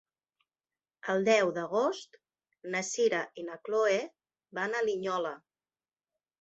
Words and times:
El 1.13 1.27
deu 1.27 1.51
d'agost 1.57 2.17
na 2.77 2.83
Sira 2.89 3.21
i 3.43 3.47
na 3.53 3.61
Chloé 3.69 4.01
van 4.61 4.77
a 4.77 4.85
Linyola. 4.91 5.39